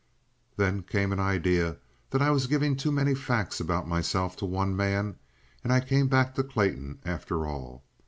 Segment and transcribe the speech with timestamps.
[0.57, 1.77] Then came an idea
[2.09, 5.17] that I was giving too many facts about myself to one man,
[5.63, 7.83] and I came back to Clayton after all.